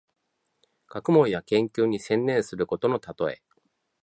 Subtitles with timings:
[0.87, 3.43] 学問や研究に専念することのたとえ。